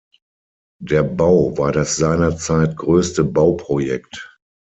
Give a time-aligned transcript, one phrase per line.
[0.81, 4.35] Der Bau war das seinerzeit größte Bauprojekt.